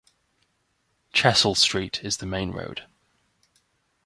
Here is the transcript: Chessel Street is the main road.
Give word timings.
Chessel 1.13 1.53
Street 1.53 2.03
is 2.03 2.17
the 2.17 2.25
main 2.25 2.49
road. 2.53 2.87